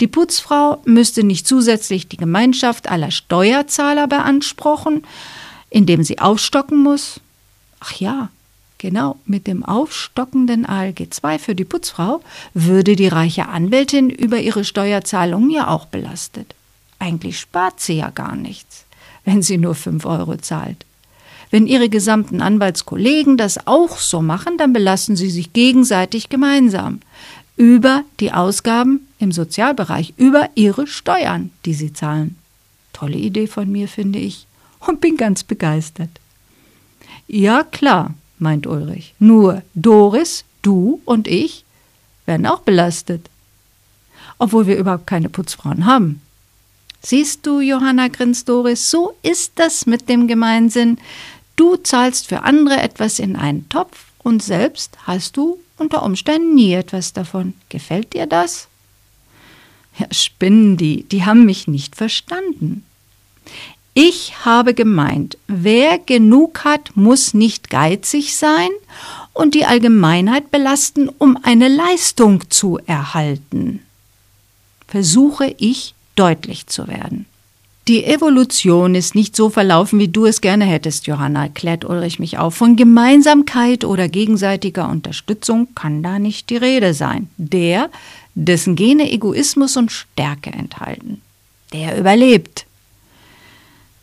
Die 0.00 0.06
Putzfrau 0.06 0.82
müsste 0.84 1.24
nicht 1.24 1.46
zusätzlich 1.46 2.08
die 2.08 2.16
Gemeinschaft 2.16 2.90
aller 2.90 3.10
Steuerzahler 3.10 4.06
beanspruchen, 4.06 5.06
indem 5.70 6.02
sie 6.02 6.18
aufstocken 6.18 6.82
muss. 6.82 7.20
Ach 7.80 7.92
ja, 7.94 8.28
Genau, 8.80 9.18
mit 9.26 9.46
dem 9.46 9.62
aufstockenden 9.62 10.64
ALG 10.64 11.08
2 11.10 11.38
für 11.38 11.54
die 11.54 11.66
Putzfrau 11.66 12.22
würde 12.54 12.96
die 12.96 13.08
reiche 13.08 13.46
Anwältin 13.46 14.08
über 14.08 14.40
ihre 14.40 14.64
Steuerzahlungen 14.64 15.50
ja 15.50 15.68
auch 15.68 15.84
belastet. 15.84 16.54
Eigentlich 16.98 17.38
spart 17.38 17.78
sie 17.78 17.98
ja 17.98 18.08
gar 18.08 18.34
nichts, 18.36 18.86
wenn 19.26 19.42
sie 19.42 19.58
nur 19.58 19.74
5 19.74 20.06
Euro 20.06 20.38
zahlt. 20.38 20.86
Wenn 21.50 21.66
ihre 21.66 21.90
gesamten 21.90 22.40
Anwaltskollegen 22.40 23.36
das 23.36 23.66
auch 23.66 23.98
so 23.98 24.22
machen, 24.22 24.56
dann 24.56 24.72
belasten 24.72 25.14
sie 25.14 25.28
sich 25.28 25.52
gegenseitig 25.52 26.30
gemeinsam 26.30 27.00
über 27.58 28.04
die 28.18 28.32
Ausgaben 28.32 29.06
im 29.18 29.30
Sozialbereich, 29.30 30.14
über 30.16 30.48
ihre 30.54 30.86
Steuern, 30.86 31.50
die 31.66 31.74
sie 31.74 31.92
zahlen. 31.92 32.38
Tolle 32.94 33.18
Idee 33.18 33.46
von 33.46 33.70
mir, 33.70 33.88
finde 33.88 34.20
ich, 34.20 34.46
und 34.78 35.02
bin 35.02 35.18
ganz 35.18 35.44
begeistert. 35.44 36.08
Ja, 37.28 37.62
klar, 37.62 38.14
meint 38.40 38.66
Ulrich. 38.66 39.14
Nur 39.18 39.62
Doris, 39.74 40.44
du 40.62 41.00
und 41.04 41.28
ich 41.28 41.64
werden 42.26 42.46
auch 42.46 42.60
belastet. 42.60 43.28
Obwohl 44.38 44.66
wir 44.66 44.76
überhaupt 44.76 45.06
keine 45.06 45.28
Putzfrauen 45.28 45.86
haben. 45.86 46.22
Siehst 47.02 47.46
du, 47.46 47.60
Johanna, 47.60 48.08
grinst 48.08 48.48
Doris, 48.48 48.90
so 48.90 49.14
ist 49.22 49.52
das 49.56 49.86
mit 49.86 50.08
dem 50.08 50.28
Gemeinsinn. 50.28 50.98
Du 51.56 51.76
zahlst 51.76 52.28
für 52.28 52.42
andere 52.42 52.80
etwas 52.80 53.18
in 53.18 53.36
einen 53.36 53.68
Topf 53.68 54.04
und 54.22 54.42
selbst 54.42 54.96
hast 55.06 55.36
du 55.36 55.58
unter 55.78 56.02
Umständen 56.02 56.54
nie 56.54 56.74
etwas 56.74 57.12
davon. 57.12 57.54
Gefällt 57.70 58.12
dir 58.12 58.26
das? 58.26 58.68
Ja, 59.98 60.06
spinnen 60.12 60.76
die, 60.76 61.04
die 61.04 61.24
haben 61.24 61.44
mich 61.46 61.68
nicht 61.68 61.96
verstanden. 61.96 62.84
Ich 63.94 64.44
habe 64.44 64.74
gemeint, 64.74 65.36
wer 65.48 65.98
genug 65.98 66.64
hat, 66.64 66.96
muss 66.96 67.34
nicht 67.34 67.70
geizig 67.70 68.36
sein 68.36 68.68
und 69.32 69.54
die 69.54 69.64
Allgemeinheit 69.64 70.50
belasten, 70.50 71.08
um 71.08 71.36
eine 71.42 71.68
Leistung 71.68 72.48
zu 72.50 72.78
erhalten. 72.86 73.80
Versuche 74.86 75.54
ich 75.58 75.94
deutlich 76.14 76.66
zu 76.66 76.86
werden. 76.86 77.26
Die 77.88 78.04
Evolution 78.04 78.94
ist 78.94 79.16
nicht 79.16 79.34
so 79.34 79.50
verlaufen, 79.50 79.98
wie 79.98 80.06
du 80.06 80.24
es 80.26 80.40
gerne 80.40 80.64
hättest, 80.64 81.08
Johanna, 81.08 81.48
klärt 81.48 81.84
Ulrich 81.84 82.20
mich 82.20 82.38
auf. 82.38 82.54
Von 82.54 82.76
Gemeinsamkeit 82.76 83.84
oder 83.84 84.08
gegenseitiger 84.08 84.88
Unterstützung 84.88 85.74
kann 85.74 86.02
da 86.02 86.20
nicht 86.20 86.50
die 86.50 86.58
Rede 86.58 86.94
sein. 86.94 87.30
Der, 87.36 87.90
dessen 88.34 88.76
Gene 88.76 89.10
Egoismus 89.10 89.76
und 89.76 89.90
Stärke 89.90 90.50
enthalten, 90.50 91.20
der 91.72 91.98
überlebt. 91.98 92.66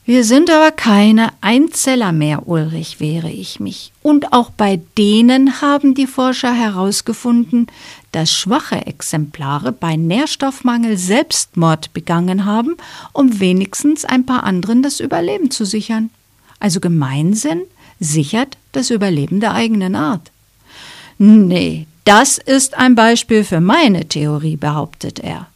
Wir 0.07 0.23
sind 0.23 0.49
aber 0.49 0.71
keine 0.71 1.33
Einzeller 1.41 2.13
mehr, 2.13 2.47
Ulrich, 2.47 3.01
wehre 3.01 3.29
ich 3.29 3.59
mich. 3.59 3.91
Und 4.01 4.31
auch 4.31 4.51
bei 4.51 4.79
denen 4.97 5.59
haben 5.59 5.95
die 5.95 6.07
Forscher 6.07 6.53
herausgefunden, 6.53 7.67
dass 8.13 8.31
schwache 8.31 8.87
Exemplare 8.87 9.73
bei 9.73 9.97
Nährstoffmangel 9.97 10.97
Selbstmord 10.97 11.91
begangen 11.91 12.45
haben, 12.45 12.77
um 13.11 13.41
wenigstens 13.41 14.05
ein 14.05 14.25
paar 14.25 14.45
anderen 14.45 14.81
das 14.81 15.01
Überleben 15.01 15.51
zu 15.51 15.65
sichern. 15.65 16.09
Also 16.57 16.79
Gemeinsinn 16.79 17.63
sichert 17.99 18.57
das 18.71 18.91
Überleben 18.91 19.41
der 19.41 19.55
eigenen 19.55 19.93
Art. 19.93 20.31
Nee, 21.17 21.85
das 22.05 22.37
ist 22.37 22.77
ein 22.77 22.95
Beispiel 22.95 23.43
für 23.43 23.59
meine 23.59 24.07
Theorie, 24.07 24.55
behauptet 24.55 25.19
er. 25.19 25.47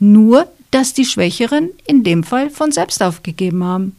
Nur 0.00 0.48
das 0.74 0.92
die 0.92 1.04
Schwächeren 1.04 1.70
in 1.86 2.02
dem 2.02 2.24
Fall 2.24 2.50
von 2.50 2.72
selbst 2.72 3.02
aufgegeben 3.02 3.62
haben. 3.62 3.96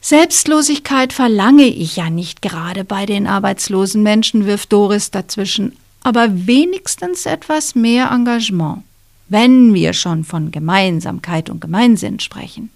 Selbstlosigkeit 0.00 1.12
verlange 1.12 1.66
ich 1.66 1.96
ja 1.96 2.08
nicht 2.08 2.40
gerade 2.40 2.84
bei 2.84 3.04
den 3.04 3.26
arbeitslosen 3.26 4.02
Menschen, 4.02 4.46
wirft 4.46 4.72
Doris 4.72 5.10
dazwischen, 5.10 5.76
aber 6.02 6.46
wenigstens 6.46 7.26
etwas 7.26 7.74
mehr 7.74 8.10
Engagement, 8.12 8.84
wenn 9.28 9.74
wir 9.74 9.92
schon 9.92 10.22
von 10.22 10.52
Gemeinsamkeit 10.52 11.50
und 11.50 11.60
Gemeinsinn 11.60 12.20
sprechen. 12.20 12.70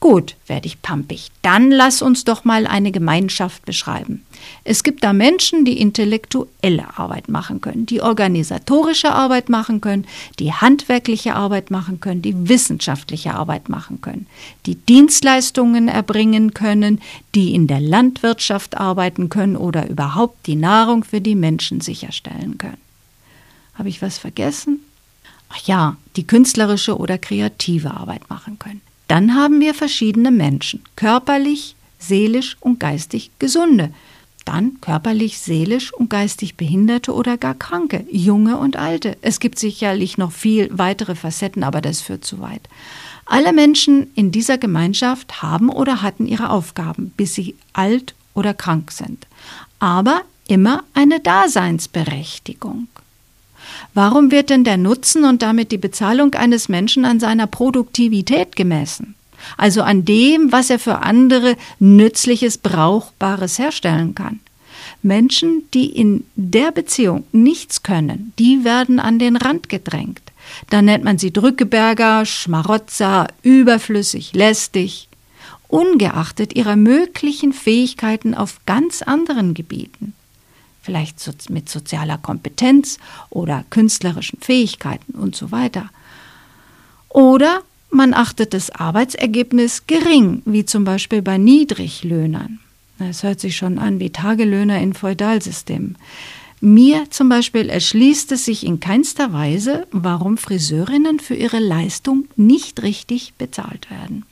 Gut, 0.00 0.34
werde 0.46 0.66
ich 0.66 0.80
pampig. 0.80 1.30
Dann 1.42 1.70
lass 1.70 2.00
uns 2.00 2.24
doch 2.24 2.42
mal 2.42 2.66
eine 2.66 2.90
Gemeinschaft 2.90 3.66
beschreiben. 3.66 4.24
Es 4.64 4.82
gibt 4.82 5.04
da 5.04 5.12
Menschen, 5.12 5.66
die 5.66 5.78
intellektuelle 5.78 6.98
Arbeit 6.98 7.28
machen 7.28 7.60
können, 7.60 7.84
die 7.84 8.00
organisatorische 8.00 9.12
Arbeit 9.12 9.50
machen 9.50 9.82
können, 9.82 10.06
die 10.38 10.54
handwerkliche 10.54 11.36
Arbeit 11.36 11.70
machen 11.70 12.00
können, 12.00 12.22
die 12.22 12.48
wissenschaftliche 12.48 13.34
Arbeit 13.34 13.68
machen 13.68 14.00
können, 14.00 14.26
die 14.64 14.76
Dienstleistungen 14.76 15.88
erbringen 15.88 16.54
können, 16.54 17.02
die 17.34 17.54
in 17.54 17.66
der 17.66 17.80
Landwirtschaft 17.80 18.78
arbeiten 18.78 19.28
können 19.28 19.54
oder 19.54 19.86
überhaupt 19.86 20.46
die 20.46 20.56
Nahrung 20.56 21.04
für 21.04 21.20
die 21.20 21.34
Menschen 21.34 21.82
sicherstellen 21.82 22.56
können. 22.56 22.80
Habe 23.74 23.90
ich 23.90 24.00
was 24.00 24.16
vergessen? 24.16 24.80
Ach 25.50 25.58
ja, 25.66 25.98
die 26.16 26.26
künstlerische 26.26 26.96
oder 26.96 27.18
kreative 27.18 27.90
Arbeit 27.90 28.30
machen 28.30 28.58
können. 28.58 28.80
Dann 29.10 29.34
haben 29.34 29.58
wir 29.58 29.74
verschiedene 29.74 30.30
Menschen, 30.30 30.84
körperlich, 30.94 31.74
seelisch 31.98 32.56
und 32.60 32.78
geistig 32.78 33.32
gesunde, 33.40 33.92
dann 34.44 34.80
körperlich, 34.80 35.40
seelisch 35.40 35.92
und 35.92 36.10
geistig 36.10 36.54
Behinderte 36.54 37.12
oder 37.12 37.36
gar 37.36 37.56
Kranke, 37.56 38.06
junge 38.12 38.56
und 38.56 38.76
alte. 38.76 39.16
Es 39.20 39.40
gibt 39.40 39.58
sicherlich 39.58 40.16
noch 40.16 40.30
viel 40.30 40.68
weitere 40.70 41.16
Facetten, 41.16 41.64
aber 41.64 41.80
das 41.80 42.00
führt 42.00 42.24
zu 42.24 42.38
weit. 42.38 42.62
Alle 43.26 43.52
Menschen 43.52 44.12
in 44.14 44.30
dieser 44.30 44.58
Gemeinschaft 44.58 45.42
haben 45.42 45.70
oder 45.70 46.02
hatten 46.02 46.28
ihre 46.28 46.50
Aufgaben, 46.50 47.10
bis 47.16 47.34
sie 47.34 47.56
alt 47.72 48.14
oder 48.34 48.54
krank 48.54 48.92
sind, 48.92 49.26
aber 49.80 50.20
immer 50.46 50.84
eine 50.94 51.18
Daseinsberechtigung. 51.18 52.86
Warum 53.94 54.30
wird 54.30 54.50
denn 54.50 54.64
der 54.64 54.76
Nutzen 54.76 55.24
und 55.24 55.42
damit 55.42 55.72
die 55.72 55.78
Bezahlung 55.78 56.34
eines 56.34 56.68
Menschen 56.68 57.04
an 57.04 57.20
seiner 57.20 57.46
Produktivität 57.46 58.56
gemessen? 58.56 59.14
Also 59.56 59.82
an 59.82 60.04
dem, 60.04 60.52
was 60.52 60.70
er 60.70 60.78
für 60.78 60.98
andere 60.98 61.56
Nützliches, 61.78 62.58
Brauchbares 62.58 63.58
herstellen 63.58 64.14
kann. 64.14 64.40
Menschen, 65.02 65.62
die 65.72 65.86
in 65.86 66.24
der 66.36 66.72
Beziehung 66.72 67.24
nichts 67.32 67.82
können, 67.82 68.32
die 68.38 68.64
werden 68.64 69.00
an 69.00 69.18
den 69.18 69.36
Rand 69.36 69.68
gedrängt. 69.68 70.22
Da 70.68 70.82
nennt 70.82 71.04
man 71.04 71.16
sie 71.18 71.32
Drückeberger, 71.32 72.26
Schmarotzer, 72.26 73.28
überflüssig, 73.42 74.34
lästig, 74.34 75.08
ungeachtet 75.68 76.54
ihrer 76.54 76.76
möglichen 76.76 77.52
Fähigkeiten 77.52 78.34
auf 78.34 78.60
ganz 78.66 79.00
anderen 79.02 79.54
Gebieten 79.54 80.14
vielleicht 80.82 81.50
mit 81.50 81.68
sozialer 81.68 82.18
Kompetenz 82.18 82.98
oder 83.28 83.64
künstlerischen 83.70 84.40
Fähigkeiten 84.40 85.12
und 85.14 85.36
so 85.36 85.50
weiter. 85.50 85.90
Oder 87.08 87.62
man 87.90 88.14
achtet 88.14 88.54
das 88.54 88.70
Arbeitsergebnis 88.70 89.86
gering, 89.86 90.42
wie 90.44 90.64
zum 90.64 90.84
Beispiel 90.84 91.22
bei 91.22 91.38
Niedriglöhnern. 91.38 92.60
Es 92.98 93.22
hört 93.22 93.40
sich 93.40 93.56
schon 93.56 93.78
an 93.78 93.98
wie 93.98 94.10
Tagelöhner 94.10 94.80
in 94.80 94.94
Feudalsystemen. 94.94 95.96
Mir 96.60 97.10
zum 97.10 97.30
Beispiel 97.30 97.70
erschließt 97.70 98.32
es 98.32 98.44
sich 98.44 98.66
in 98.66 98.80
keinster 98.80 99.32
Weise, 99.32 99.86
warum 99.90 100.36
Friseurinnen 100.36 101.18
für 101.18 101.34
ihre 101.34 101.58
Leistung 101.58 102.28
nicht 102.36 102.82
richtig 102.82 103.32
bezahlt 103.38 103.90
werden. 103.90 104.26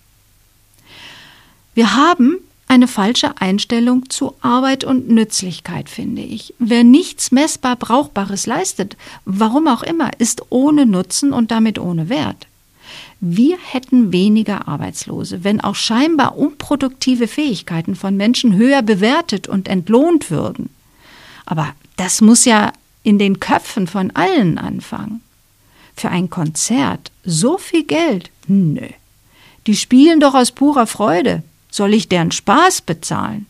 Wir 1.74 1.96
haben 1.96 2.36
eine 2.68 2.86
falsche 2.86 3.40
Einstellung 3.40 4.10
zu 4.10 4.34
Arbeit 4.40 4.84
und 4.84 5.08
Nützlichkeit, 5.08 5.88
finde 5.88 6.22
ich. 6.22 6.54
Wer 6.58 6.84
nichts 6.84 7.32
messbar 7.32 7.76
Brauchbares 7.76 8.46
leistet, 8.46 8.96
warum 9.24 9.66
auch 9.68 9.82
immer, 9.82 10.10
ist 10.18 10.42
ohne 10.50 10.86
Nutzen 10.86 11.32
und 11.32 11.50
damit 11.50 11.78
ohne 11.78 12.08
Wert. 12.08 12.46
Wir 13.20 13.58
hätten 13.58 14.12
weniger 14.12 14.68
Arbeitslose, 14.68 15.42
wenn 15.42 15.60
auch 15.60 15.74
scheinbar 15.74 16.36
unproduktive 16.36 17.26
Fähigkeiten 17.26 17.96
von 17.96 18.16
Menschen 18.16 18.54
höher 18.56 18.82
bewertet 18.82 19.48
und 19.48 19.66
entlohnt 19.66 20.30
würden. 20.30 20.70
Aber 21.44 21.74
das 21.96 22.20
muss 22.20 22.44
ja 22.44 22.72
in 23.02 23.18
den 23.18 23.40
Köpfen 23.40 23.86
von 23.86 24.10
allen 24.12 24.58
anfangen. 24.58 25.22
Für 25.96 26.10
ein 26.10 26.30
Konzert 26.30 27.10
so 27.24 27.58
viel 27.58 27.84
Geld? 27.84 28.30
Nö. 28.46 28.86
Die 29.66 29.76
spielen 29.76 30.20
doch 30.20 30.34
aus 30.34 30.52
purer 30.52 30.86
Freude. 30.86 31.42
Soll 31.70 31.94
ich 31.94 32.08
deren 32.08 32.32
Spaß 32.32 32.82
bezahlen? 32.82 33.46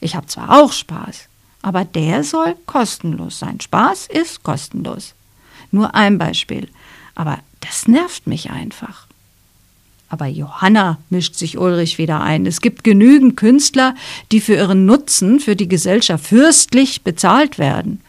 Ich 0.00 0.16
habe 0.16 0.26
zwar 0.26 0.62
auch 0.62 0.72
Spaß, 0.72 1.28
aber 1.62 1.84
der 1.84 2.24
soll 2.24 2.56
kostenlos 2.66 3.38
sein. 3.38 3.60
Spaß 3.60 4.08
ist 4.08 4.42
kostenlos. 4.42 5.14
Nur 5.70 5.94
ein 5.94 6.18
Beispiel. 6.18 6.68
Aber 7.14 7.38
das 7.60 7.88
nervt 7.88 8.26
mich 8.26 8.50
einfach. 8.50 9.06
Aber 10.08 10.26
Johanna 10.26 10.98
mischt 11.08 11.36
sich 11.36 11.56
Ulrich 11.56 11.96
wieder 11.96 12.20
ein. 12.20 12.44
Es 12.44 12.60
gibt 12.60 12.84
genügend 12.84 13.36
Künstler, 13.36 13.94
die 14.30 14.40
für 14.40 14.54
ihren 14.54 14.84
Nutzen 14.84 15.40
für 15.40 15.56
die 15.56 15.68
Gesellschaft 15.68 16.26
fürstlich 16.26 17.02
bezahlt 17.02 17.58
werden. 17.58 18.02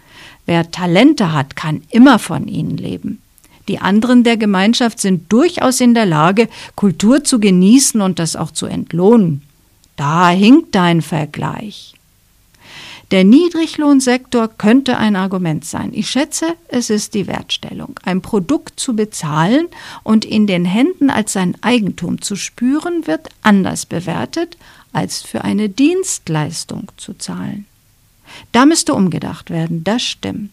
Wer 0.45 0.69
Talente 0.69 1.31
hat, 1.31 1.55
kann 1.55 1.83
immer 1.89 2.19
von 2.19 2.49
ihnen 2.49 2.75
leben. 2.75 3.22
Die 3.67 3.79
anderen 3.79 4.23
der 4.23 4.37
Gemeinschaft 4.37 4.99
sind 4.99 5.31
durchaus 5.31 5.79
in 5.79 5.93
der 5.93 6.05
Lage, 6.05 6.49
Kultur 6.75 7.23
zu 7.23 7.39
genießen 7.39 8.01
und 8.01 8.19
das 8.19 8.35
auch 8.35 8.51
zu 8.51 8.65
entlohnen. 8.65 9.41
Da 9.95 10.29
hinkt 10.29 10.75
dein 10.75 11.01
Vergleich. 11.01 11.93
Der 13.11 13.23
Niedriglohnsektor 13.23 14.47
könnte 14.47 14.97
ein 14.97 15.15
Argument 15.15 15.63
sein. 15.65 15.91
Ich 15.93 16.09
schätze, 16.09 16.55
es 16.67 16.89
ist 16.89 17.13
die 17.13 17.27
Wertstellung. 17.27 17.99
Ein 18.03 18.21
Produkt 18.21 18.79
zu 18.79 18.95
bezahlen 18.95 19.67
und 20.01 20.25
in 20.25 20.47
den 20.47 20.65
Händen 20.65 21.11
als 21.11 21.33
sein 21.33 21.55
Eigentum 21.61 22.21
zu 22.21 22.35
spüren, 22.35 23.05
wird 23.05 23.29
anders 23.43 23.85
bewertet, 23.85 24.57
als 24.93 25.21
für 25.21 25.43
eine 25.43 25.69
Dienstleistung 25.69 26.91
zu 26.97 27.13
zahlen. 27.13 27.67
Da 28.51 28.65
müsste 28.65 28.95
umgedacht 28.95 29.51
werden, 29.51 29.83
das 29.83 30.01
stimmt. 30.01 30.51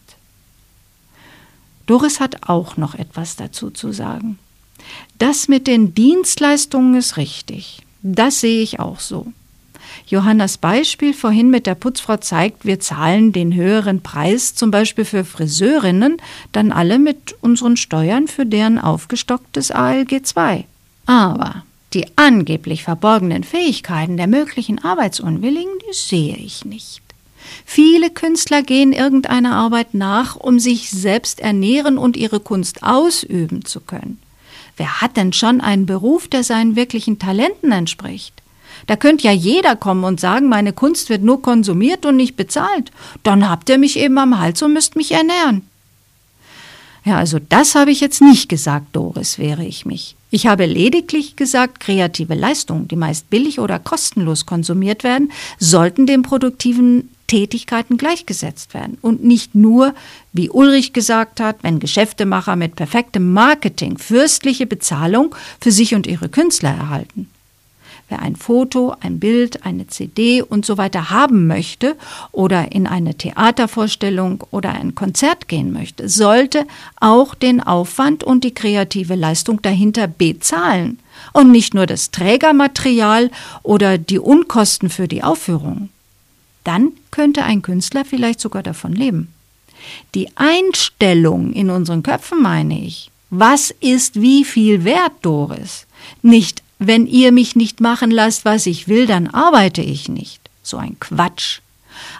Doris 1.91 2.21
hat 2.21 2.47
auch 2.47 2.77
noch 2.77 2.95
etwas 2.95 3.35
dazu 3.35 3.69
zu 3.69 3.91
sagen. 3.91 4.39
Das 5.17 5.49
mit 5.49 5.67
den 5.67 5.93
Dienstleistungen 5.93 6.95
ist 6.95 7.17
richtig. 7.17 7.81
Das 8.01 8.39
sehe 8.39 8.61
ich 8.61 8.79
auch 8.79 9.01
so. 9.01 9.27
Johannas 10.07 10.57
Beispiel 10.57 11.13
vorhin 11.13 11.49
mit 11.49 11.67
der 11.67 11.75
Putzfrau 11.75 12.15
zeigt, 12.15 12.63
wir 12.63 12.79
zahlen 12.79 13.33
den 13.33 13.53
höheren 13.53 14.01
Preis 14.01 14.55
zum 14.55 14.71
Beispiel 14.71 15.03
für 15.03 15.25
Friseurinnen 15.25 16.21
dann 16.53 16.71
alle 16.71 16.97
mit 16.97 17.35
unseren 17.41 17.75
Steuern 17.75 18.29
für 18.29 18.45
deren 18.45 18.79
aufgestocktes 18.79 19.71
ALG 19.71 20.13
II. 20.13 20.63
Aber 21.07 21.65
die 21.91 22.05
angeblich 22.15 22.83
verborgenen 22.83 23.43
Fähigkeiten 23.43 24.15
der 24.15 24.27
möglichen 24.27 24.81
Arbeitsunwilligen, 24.81 25.73
die 25.89 25.93
sehe 25.93 26.37
ich 26.37 26.63
nicht. 26.63 27.00
Viele 27.65 28.09
Künstler 28.09 28.63
gehen 28.63 28.93
irgendeiner 28.93 29.55
Arbeit 29.55 29.93
nach, 29.93 30.35
um 30.35 30.59
sich 30.59 30.89
selbst 30.89 31.39
ernähren 31.39 31.97
und 31.97 32.17
ihre 32.17 32.39
Kunst 32.39 32.83
ausüben 32.83 33.65
zu 33.65 33.79
können. 33.79 34.19
Wer 34.77 35.01
hat 35.01 35.17
denn 35.17 35.33
schon 35.33 35.61
einen 35.61 35.85
Beruf, 35.85 36.27
der 36.27 36.43
seinen 36.43 36.75
wirklichen 36.75 37.19
Talenten 37.19 37.71
entspricht? 37.71 38.33
Da 38.87 38.95
könnte 38.95 39.25
ja 39.25 39.31
jeder 39.31 39.75
kommen 39.75 40.03
und 40.03 40.19
sagen, 40.19 40.49
meine 40.49 40.73
Kunst 40.73 41.09
wird 41.09 41.21
nur 41.21 41.41
konsumiert 41.41 42.05
und 42.05 42.15
nicht 42.15 42.35
bezahlt. 42.35 42.91
Dann 43.23 43.49
habt 43.49 43.69
ihr 43.69 43.77
mich 43.77 43.97
eben 43.97 44.17
am 44.17 44.39
Hals 44.39 44.61
und 44.61 44.73
müsst 44.73 44.95
mich 44.95 45.11
ernähren. 45.11 45.63
Ja, 47.03 47.17
also 47.17 47.39
das 47.39 47.73
habe 47.73 47.91
ich 47.91 47.99
jetzt 47.99 48.21
nicht 48.21 48.47
gesagt, 48.47 48.87
Doris, 48.95 49.39
wäre 49.39 49.65
ich 49.65 49.85
mich. 49.85 50.15
Ich 50.29 50.45
habe 50.45 50.65
lediglich 50.65 51.35
gesagt, 51.35 51.79
kreative 51.79 52.35
Leistungen, 52.35 52.87
die 52.87 52.95
meist 52.95 53.29
billig 53.29 53.59
oder 53.59 53.79
kostenlos 53.79 54.45
konsumiert 54.45 55.03
werden, 55.03 55.31
sollten 55.57 56.05
den 56.05 56.21
produktiven 56.21 57.09
Tätigkeiten 57.31 57.95
gleichgesetzt 57.95 58.73
werden 58.73 58.97
und 59.01 59.23
nicht 59.23 59.55
nur, 59.55 59.93
wie 60.33 60.49
Ulrich 60.49 60.91
gesagt 60.91 61.39
hat, 61.39 61.59
wenn 61.61 61.79
Geschäftemacher 61.79 62.57
mit 62.57 62.75
perfektem 62.75 63.31
Marketing 63.31 63.97
fürstliche 63.97 64.65
Bezahlung 64.65 65.33
für 65.61 65.71
sich 65.71 65.95
und 65.95 66.07
ihre 66.07 66.27
Künstler 66.27 66.71
erhalten. 66.71 67.29
Wer 68.09 68.21
ein 68.21 68.35
Foto, 68.35 68.93
ein 68.99 69.21
Bild, 69.21 69.65
eine 69.65 69.87
CD 69.87 70.41
und 70.41 70.65
so 70.65 70.77
weiter 70.77 71.09
haben 71.09 71.47
möchte 71.47 71.95
oder 72.33 72.73
in 72.73 72.85
eine 72.85 73.15
Theatervorstellung 73.15 74.43
oder 74.51 74.73
ein 74.73 74.93
Konzert 74.93 75.47
gehen 75.47 75.71
möchte, 75.71 76.09
sollte 76.09 76.65
auch 76.99 77.33
den 77.33 77.61
Aufwand 77.61 78.25
und 78.25 78.43
die 78.43 78.53
kreative 78.53 79.15
Leistung 79.15 79.61
dahinter 79.61 80.07
bezahlen 80.09 80.99
und 81.31 81.49
nicht 81.49 81.73
nur 81.73 81.85
das 81.85 82.11
Trägermaterial 82.11 83.31
oder 83.63 83.97
die 83.97 84.19
Unkosten 84.19 84.89
für 84.89 85.07
die 85.07 85.23
Aufführung. 85.23 85.87
Dann 86.63 86.91
könnte 87.09 87.43
ein 87.43 87.61
Künstler 87.61 88.05
vielleicht 88.05 88.39
sogar 88.39 88.63
davon 88.63 88.93
leben. 88.93 89.33
Die 90.13 90.29
Einstellung 90.35 91.53
in 91.53 91.69
unseren 91.69 92.03
Köpfen 92.03 92.41
meine 92.41 92.79
ich. 92.79 93.09
Was 93.29 93.71
ist 93.79 94.21
wie 94.21 94.43
viel 94.43 94.83
wert, 94.83 95.13
Doris? 95.21 95.87
Nicht 96.21 96.61
wenn 96.83 97.05
ihr 97.05 97.31
mich 97.31 97.55
nicht 97.55 97.79
machen 97.79 98.09
lasst, 98.09 98.43
was 98.43 98.65
ich 98.65 98.87
will, 98.87 99.05
dann 99.05 99.27
arbeite 99.27 99.83
ich 99.83 100.09
nicht. 100.09 100.49
So 100.63 100.77
ein 100.77 100.99
Quatsch. 100.99 101.59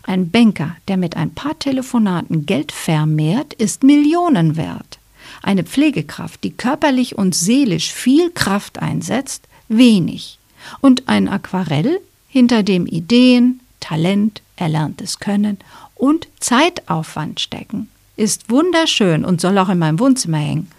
Ein 0.04 0.30
Banker, 0.30 0.76
der 0.88 0.98
mit 0.98 1.18
ein 1.18 1.34
paar 1.34 1.58
Telefonaten 1.58 2.46
Geld 2.46 2.72
vermehrt, 2.72 3.56
ist 3.56 3.82
Millionen 3.82 4.58
wert. 4.58 5.00
Eine 5.42 5.64
Pflegekraft, 5.64 6.44
die 6.44 6.52
körperlich 6.52 7.18
und 7.18 7.34
seelisch 7.34 7.92
viel 7.92 8.30
Kraft 8.30 8.78
einsetzt, 8.78 9.48
wenig. 9.68 10.38
Und 10.80 11.08
ein 11.08 11.28
Aquarell, 11.28 12.00
hinter 12.28 12.62
dem 12.62 12.86
Ideen, 12.86 13.62
Talent, 13.82 14.42
erlerntes 14.56 15.20
Können 15.20 15.58
und 15.96 16.30
Zeitaufwand 16.40 17.42
stecken, 17.42 17.90
ist 18.16 18.50
wunderschön 18.50 19.26
und 19.26 19.42
soll 19.42 19.58
auch 19.58 19.70
in 19.70 19.80
meinem 19.80 20.00
Wohnzimmer 20.00 20.38
hängen, 20.38 20.72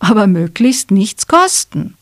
aber 0.00 0.26
möglichst 0.26 0.90
nichts 0.90 1.28
kosten. 1.28 1.94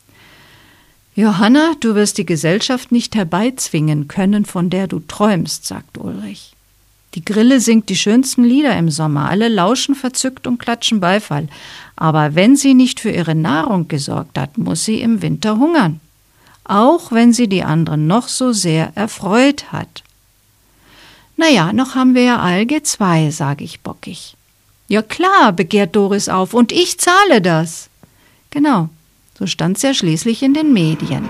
Johanna, 1.15 1.73
du 1.79 1.95
wirst 1.95 2.17
die 2.17 2.25
Gesellschaft 2.25 2.91
nicht 2.91 3.15
herbeizwingen 3.15 4.07
können, 4.07 4.45
von 4.45 4.69
der 4.69 4.87
du 4.87 4.99
träumst, 4.99 5.65
sagt 5.65 5.97
Ulrich. 5.97 6.53
Die 7.15 7.25
Grille 7.25 7.59
singt 7.59 7.89
die 7.89 7.95
schönsten 7.95 8.43
Lieder 8.43 8.77
im 8.77 8.91
Sommer, 8.91 9.27
alle 9.27 9.47
lauschen 9.47 9.95
verzückt 9.95 10.45
und 10.45 10.59
klatschen 10.59 10.99
Beifall. 10.99 11.47
Aber 11.95 12.35
wenn 12.35 12.55
sie 12.55 12.75
nicht 12.75 12.99
für 12.99 13.09
ihre 13.09 13.33
Nahrung 13.33 13.87
gesorgt 13.87 14.37
hat, 14.37 14.59
muss 14.59 14.85
sie 14.85 15.01
im 15.01 15.23
Winter 15.23 15.57
hungern. 15.57 15.99
Auch 16.63 17.11
wenn 17.11 17.33
sie 17.33 17.47
die 17.47 17.63
anderen 17.63 18.05
noch 18.05 18.27
so 18.27 18.51
sehr 18.51 18.91
erfreut 18.95 19.71
hat. 19.71 20.03
Na 21.37 21.47
ja, 21.47 21.71
noch 21.71 21.93
haben 21.93 22.15
wir 22.15 22.23
ja 22.23 22.39
Alge 22.39 22.81
2, 22.81 23.29
sage 23.29 23.63
ich 23.63 23.81
bockig. 23.81 24.35
Ja 24.87 25.03
klar, 25.03 25.53
begehrt 25.53 25.95
Doris 25.95 26.29
auf, 26.29 26.55
und 26.55 26.71
ich 26.71 26.99
zahle 26.99 27.41
das. 27.41 27.91
Genau, 28.49 28.89
so 29.37 29.45
stand 29.45 29.77
es 29.77 29.83
ja 29.83 29.93
schließlich 29.93 30.41
in 30.41 30.55
den 30.55 30.73
Medien. 30.73 31.23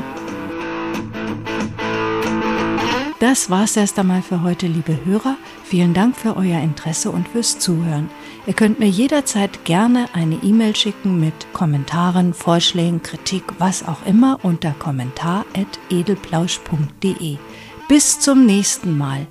Das 3.19 3.49
war's 3.49 3.75
erst 3.75 3.99
einmal 3.99 4.21
für 4.21 4.43
heute, 4.43 4.67
liebe 4.67 4.97
Hörer. 5.03 5.35
Vielen 5.65 5.93
Dank 5.93 6.15
für 6.15 6.37
euer 6.37 6.61
Interesse 6.61 7.09
und 7.09 7.27
fürs 7.27 7.59
Zuhören. 7.59 8.09
Ihr 8.45 8.53
könnt 8.53 8.79
mir 8.79 8.87
jederzeit 8.87 9.65
gerne 9.65 10.07
eine 10.13 10.35
E-Mail 10.35 10.73
schicken 10.75 11.19
mit 11.19 11.51
Kommentaren, 11.51 12.33
Vorschlägen, 12.33 13.01
Kritik, 13.01 13.43
was 13.57 13.85
auch 13.85 14.05
immer 14.05 14.39
unter 14.43 14.71
kommentar.edelplausch.de. 14.71 17.37
Bis 17.89 18.19
zum 18.19 18.45
nächsten 18.45 18.97
Mal. 18.97 19.27